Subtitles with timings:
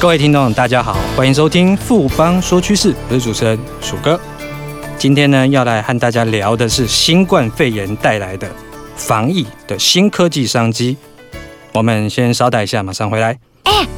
[0.00, 4.18] 各位听众，大家好，欢迎收听富邦说趋势，我是主持人鼠哥。
[4.96, 8.48] 今天呢，要来和大家聊的是新冠肺炎带来的
[8.94, 10.96] 防疫的新科技商机。
[11.74, 13.36] 我们先稍待一下，马上回来。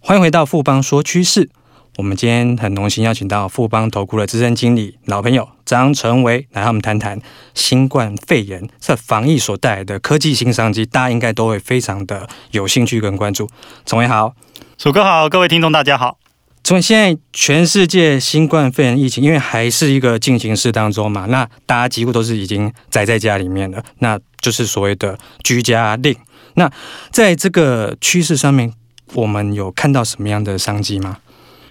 [0.00, 1.50] 欢迎回到富邦说趋势。
[1.96, 7.20] 我们今天很荣幸邀请到富邦投顾的资深经理老朋友张成维来和我们谈谈
[7.54, 13.48] 新冠肺炎这防疫所带来的科技新商机，大家应该都会非常的有兴趣跟关注。
[13.84, 14.34] 成维好，
[14.78, 16.18] 楚哥好，各位听众大家好。
[16.62, 26.16] 从现在全世界新冠肺炎疫情，因为还是一个进行式当中嘛，那大家几乎都是已经宅在家里面了，那就是所谓的居家令。
[26.54, 26.70] 那
[27.10, 28.72] 在这个趋势上面。
[29.14, 31.18] 我们有看到什么样的商机吗？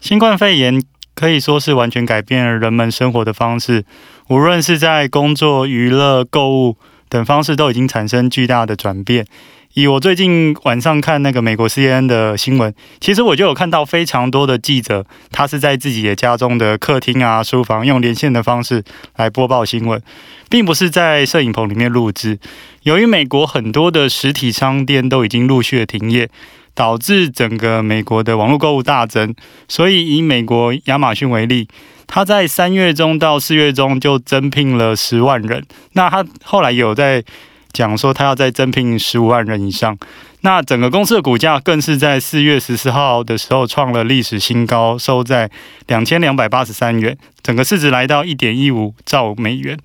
[0.00, 0.82] 新冠肺炎
[1.14, 3.84] 可以说是完全改变了人们生活的方式，
[4.28, 6.76] 无论是在工作、娱乐、购物
[7.08, 9.26] 等方式，都已经产生巨大的转变。
[9.74, 18.82] 以我最近晚上看那个美国 CNN 的新闻，其实我就有看到非常多的记者，他是在自己的家中的客厅啊、书房用连线的方式
[19.16, 20.00] 来播报新闻，
[20.48, 22.38] 并不是在摄影棚里面录制。
[22.84, 26.30] 由于美国很多的实体商店都已经陆续的停业。
[26.78, 29.34] 导致整个美国的网络购物大增，
[29.66, 31.66] 所以以美国亚马逊为例，
[32.06, 35.66] 他在三月中到四月中就增聘了十万人。
[35.94, 37.24] 那他后来有在
[37.72, 39.98] 讲说，他要再增聘十五万人以上。
[40.42, 45.50] 那整个公司的股价更是在四月十四号的时候创了历史新高，收在
[45.88, 49.76] 两千两百八十三元，整个市值来到一点一五兆美元。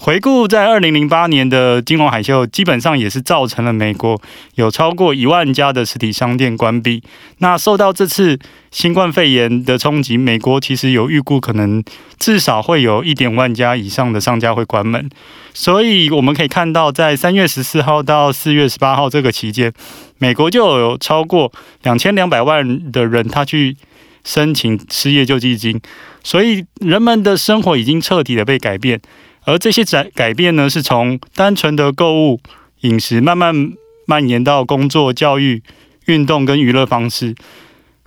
[0.00, 4.18] 回顾在二零零八年的金融海啸，基本上也是造成了美国
[4.54, 7.02] 有超过一万家的实体商店关闭。
[7.38, 8.38] 那受到这次
[8.70, 11.82] 新冠肺炎的冲击，美国其实有预估可能
[12.16, 15.10] 至少会有一点万家以上的商家会关门。
[15.52, 19.72] 所以我们可以看到，在三月十四号到四月十八号这个期间，
[20.18, 23.76] 美国就有超过两千两百万的人他去
[24.22, 25.80] 申请失业救济金。
[26.22, 29.00] 所以人们的生活已经彻底的被改变。
[29.48, 32.38] 而这些改改变呢，是从单纯的购物、
[32.82, 33.72] 饮食，慢慢
[34.04, 35.62] 蔓延到工作、教育、
[36.04, 37.34] 运动跟娱乐方式。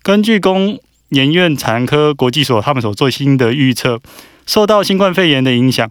[0.03, 0.79] 根据工
[1.09, 3.99] 研院产科国际所他们所做新的预测，
[4.45, 5.89] 受到新冠肺炎的影响，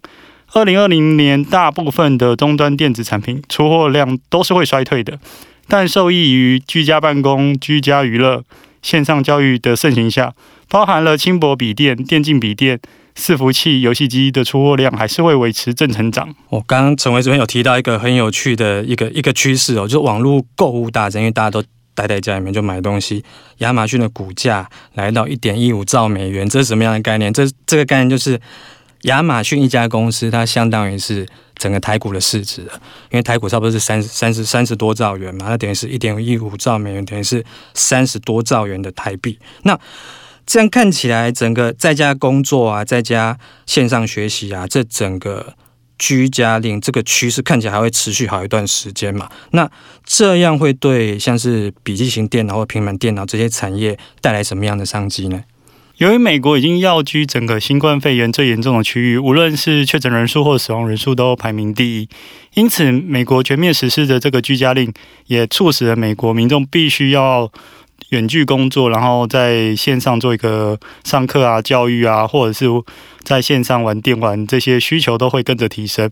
[0.53, 5.19] 二零二零年大部分的终端电子产品出货量都是会衰退的。
[5.67, 8.44] 但受益于居家办公、居家娱乐、
[8.82, 10.32] 线上教育的盛行下，
[10.69, 12.78] 包含了轻薄笔电、电竞笔电。
[13.20, 16.34] 伺服器、游戏机的出货量还是会维持正成长。
[16.48, 21.62] 我刚刚成维这边有提到一个很有趣的一个一个趋势哦，就是网络购物大增，因为大家都
[21.94, 23.22] 待在家里面就买东西。
[23.58, 27.31] 亚马逊的股价来到一点一五兆美元，这是什么样的概念？
[27.31, 28.41] 这这个概念就是
[29.03, 37.44] 亚马逊一家公司，它相当于是整个台股的市值，因为台股差不多是三十三十三十多兆元嘛，那等于是一点一五兆美元，等于是
[37.75, 39.38] 三十多兆元的台币。
[39.64, 39.78] 那
[40.50, 45.55] 这样看起来，整个在家工作啊，在家线上学习啊，这整个
[45.97, 49.31] 居家令这个趋势看起来还会持续好一段时间嘛？
[49.53, 49.71] 那
[50.05, 55.44] 这样会对像是笔记型电脑或平板电脑这些产业带来什么样的商机呢？
[55.99, 62.09] 由于美国已经要居整个新冠肺炎最严重的区域，无论是确诊人数或死亡人数都排名第一，
[62.55, 64.93] 因此美国全面实施的这个居家令，
[65.28, 67.53] 也促使了美国民众必须要。
[68.10, 72.66] 远距工作，然后在线上做一个上课啊、教育啊，或者是
[73.22, 76.10] 在线上玩电玩，这些需求都会跟着提升。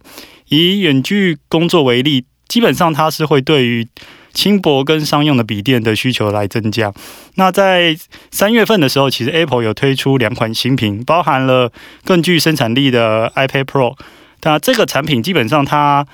[0.48, 3.86] 以远距工作为例，基本上它是会对于
[4.32, 6.92] 轻薄跟商用的笔电的需求来增加。
[7.34, 7.96] 那在
[8.30, 11.70] 三月份的时候，其实 Apple 有推出两款新品，包含了
[12.04, 13.96] 更具生产力的 iPad Pro。
[14.42, 16.06] 那这个产品基本上它。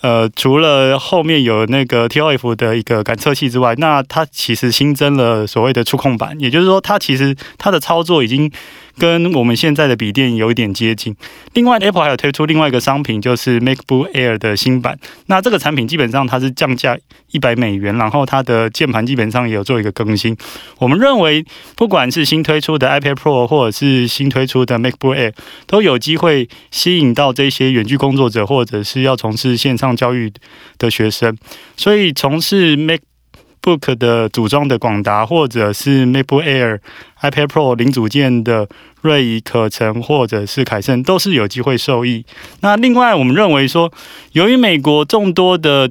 [0.00, 8.50] 呃，除了后面有那个 ToF 的一个感测器之外，那它其实新增了所谓的触控板，也就是说，它其实它的操作已经。
[8.98, 11.14] 跟我们现在的笔电有一点接近。
[11.54, 14.98] 另外，Apple 还有推出另外一个商品，就是 MacBook Air 的新版。
[15.26, 16.96] 那这个产品基本上它是降价
[17.32, 20.36] 一百美元，然后它的键盘基本上也有做一个更新。
[20.78, 21.44] 我们认为，
[21.76, 25.32] 不管是新推出的 iPad Pro，或者是新推出的 MacBook Air，
[25.66, 30.32] 都有机会吸引到这些远距工作者，或者是要从事线上教育
[30.78, 31.36] 的学生。
[31.76, 33.00] 所以，从事 Mac
[33.62, 36.78] Book 的组装的广达，或者是 MacBook Air、
[37.20, 38.68] iPad Pro 零组件的
[39.02, 42.24] 瑞仪、可成或者是凯盛，都是有机会受益。
[42.60, 43.92] 那另外，我们认为说，
[44.32, 45.90] 由于美国众多的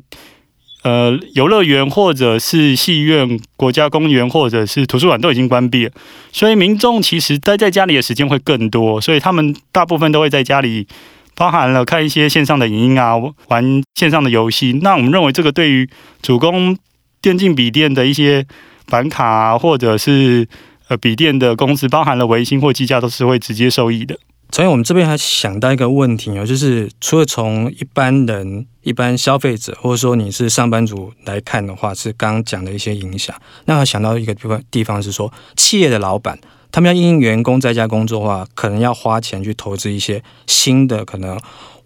[0.84, 5.92] 呃游乐园或者是戏院、国家公园或者是图书馆都已经关闭了，
[6.32, 10.88] 所以民众其实待在家里的时间会更多，所以他们大部分都会在家里。
[11.36, 13.14] 包含了看一些线上的影音啊，
[13.48, 14.78] 玩线上的游戏。
[14.82, 15.90] 那我们认为这个对于
[16.22, 16.78] 主攻
[17.22, 18.46] 电竞笔电的一些
[18.88, 20.48] 板卡啊，或者是
[20.88, 24.18] 呃笔电的公司，包含了微星或技嘉，都是会直接受益的。
[24.52, 33.36] 所以我们这边还想到一个问题哦，就是除了从一般人、一般消费者，或者说你是上班族来看的话，是刚刚讲的一些影响。
[33.66, 36.40] 那我想到一个地方，地方是说企业的老板。
[36.72, 41.38] 他们要因员工在家工作的话，可能要花钱去投资一些新的可能。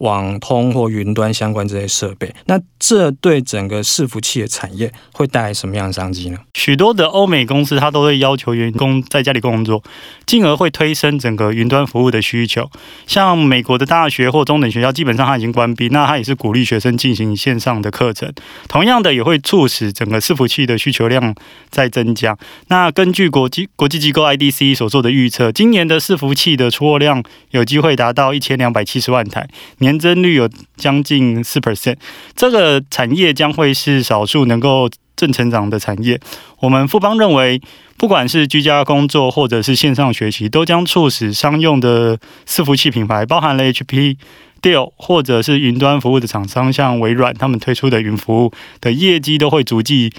[0.03, 6.38] 网通或云端相关这些设备，那这对整个伺服器的产业会带来什么样的商机呢？
[6.53, 9.81] 许多的欧美公司，它都会要求员工在家里工作，
[10.25, 12.69] 进而会推升整个云端服务的需求。
[13.07, 18.29] 像美国的大学或中等学校，基本上它已经关闭，那它也是鼓励学生进行线上的课程。
[18.67, 21.33] 同样的，也会促使整个伺服器的需求量
[21.69, 22.38] 在增加。
[22.67, 29.47] 那根据国际国际机构 IDC 所做的预测，今年的伺服器的出货量有机会达到一千两百七十万台，
[29.77, 29.93] 年。
[29.94, 31.98] 年增率有将近四 percent，
[32.36, 36.19] 这个产业将会是少数能够正成长的产业。
[36.60, 37.62] 我们富邦认为，
[37.98, 42.18] 不管是居家工作或者是线上学习，都将促使商用的
[42.48, 44.18] 伺服器品牌，包含了 HP、
[44.62, 48.51] Dell 或者是云端服务的厂商，像微软他们推出的云服务
[48.81, 50.12] 的业绩都会逐季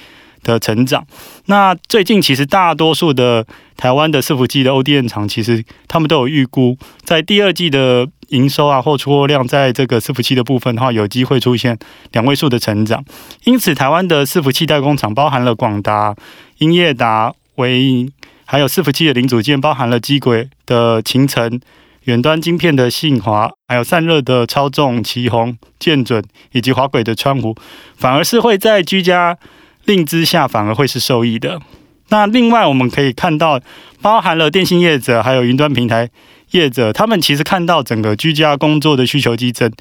[0.42, 1.06] 的成长。
[1.46, 3.46] 那最近其实大多数的
[3.76, 11.78] 台湾的伺服器的 ODM 厂，其实他们都有预估，在第二季的营收啊或出货量，在这个伺服器的部分的话，有机会出现
[12.12, 13.04] 两位数的成长。
[13.44, 16.14] 因此，台湾的伺服器代工厂包含了广达、
[16.58, 18.10] 英业达、维，
[18.44, 21.60] 还有伺服器的零组件，包含了机轨的勤诚、
[22.04, 26.22] 远端晶片的信华，还有散热的超众、奇鋐、建准，
[26.52, 27.54] 以及滑轨的川湖，
[27.96, 29.38] 反而是会在居家
[29.84, 31.60] 令之下，反而会是受益的。
[32.08, 33.60] 那另外我们可以看到，
[34.02, 36.08] 包含了电信业者，还有云端平台
[36.50, 39.72] 业者，他们其实看到整个居家工作的需求激增，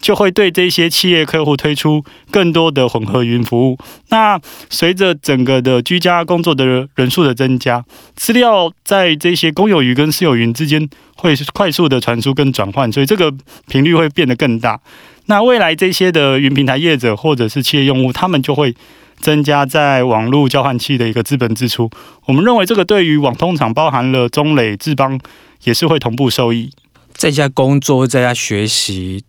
[0.00, 3.78] 就会对这些企业客户推出更多的混合云服务。
[4.10, 4.38] 那
[4.68, 7.82] 随着整个的居家工作的人数的增加，
[8.14, 10.86] 资料在这些公有云跟私有云之间
[11.16, 13.32] 会快速的传输跟转换，所以这个
[13.68, 14.78] 频率会变得更大。
[15.26, 18.74] 那未来这些的云平台业者或者是企业用户，他们就会。
[19.20, 21.90] 增加在网络交换器的一个资本支出，
[22.26, 25.20] 我们认为这个对于网通厂，包含了中磊、智邦，
[25.64, 26.72] 也是会同步受益。
[27.12, 29.22] 在家工作、在家学习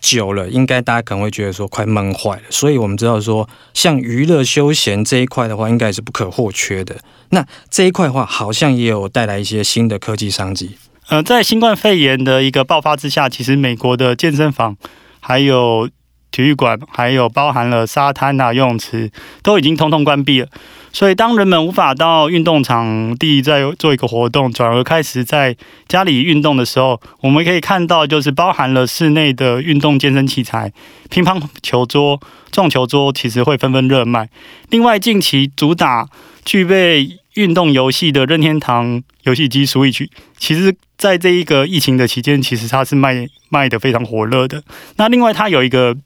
[0.00, 2.42] 久了，应该大家可能会觉得说快闷坏了。
[2.50, 6.96] 所以我们知道说，像娱乐休闲这一块的话，应该是不可或缺的。
[7.30, 10.76] 那这一块的话，好像也有带来一些新的科技商机。
[11.08, 14.76] 呃，在新冠肺炎的一个爆发之下，其实美国的健身房
[15.18, 15.88] 还有。
[16.36, 19.10] 体育馆还有包含了沙滩啊、游泳池
[19.42, 20.48] 都已经通通关闭了，
[20.92, 25.56] 所以当人们无法到运动场地再做一个活动，转而开始在
[25.88, 30.70] 家里运动的时候，我们可以看到，就是包含了室内的运动健身器材、
[31.08, 32.20] 乒乓球桌、
[32.52, 34.28] 撞球桌，其实会纷纷热卖。
[34.68, 36.06] 另外，近期主打
[36.44, 44.62] 具备运动游戏的任天堂游戏机 Switch，其实在这一个疫情的期间，其实它是卖卖得非常火热的。
[44.96, 45.96] 那另外，它有一个。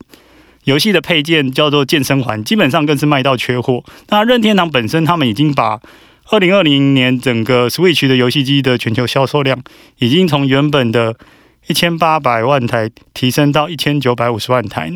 [0.64, 3.82] 游戏的配件叫做健身环，基本上更是卖到缺货。
[4.10, 5.80] 那任天堂本身，他们已经把
[6.30, 9.58] 二零二零年整个 Switch 的游戏机的全球销售量，
[10.00, 11.16] 已经从原本的
[11.66, 14.92] 一千八百万台提升到一千九百五十万台。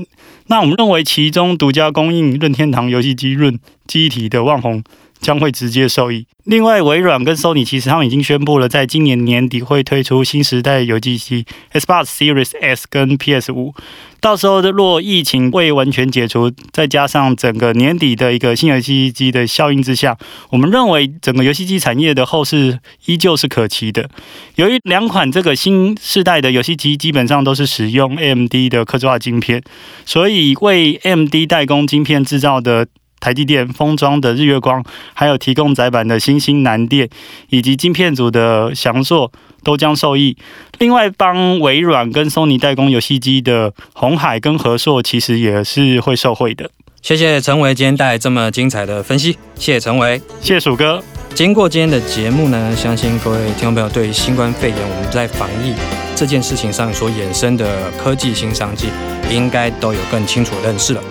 [0.49, 4.85] 那我们认为，其中独家供应任天堂游戏机润机体的旺宏。
[5.25, 6.27] 将会直接受益。
[6.45, 13.75] 另外，微软跟 Sony 其实他们已经宣布了，在今年年底会推出新时代游戏机 Xbox Series S 跟 PS 五。
[14.21, 20.19] 到时候若疫情未完全解除，再加上整个年底的一个新游戏机的效应之下，
[20.51, 24.11] 我们认为整个游戏机产业的后市依旧是可期的。
[24.57, 29.63] 由于两款这个新世代的游戏机基本上都是使用 AMD 的客制化晶片，
[30.05, 32.87] 所以为 AMD 代工晶片制造的。
[33.25, 37.09] 台积电封装的日月光，还有提供载板的欣兴南电，
[37.49, 40.37] 以及晶片组的翔硕都将受益。
[40.79, 46.71] 另外，帮微软跟 Sony 代工游戏机的红海跟和硕，其实也是会受惠的。
[47.01, 51.03] 谢谢陈维今天带来这么精彩的分析，谢谢陈维，谢谢鼠哥。
[51.35, 55.75] 经过今天的节目呢，相信各位听众朋友对新冠肺炎我们在防疫
[56.15, 58.89] 这件事情上所衍生的科技新商机，
[59.31, 61.03] 应该都有更清楚的认识了。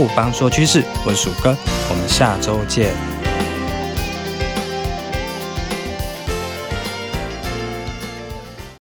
[0.00, 1.54] 富邦说趋势，我是鼠哥，
[1.90, 3.09] 我们下周见。